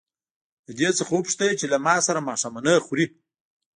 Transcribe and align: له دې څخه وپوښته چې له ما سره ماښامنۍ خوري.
له 0.67 0.71
دې 0.79 0.89
څخه 0.97 1.11
وپوښته 1.13 1.47
چې 1.59 1.65
له 1.73 1.77
ما 1.85 1.95
سره 2.07 2.25
ماښامنۍ 2.29 2.77
خوري. 2.85 3.05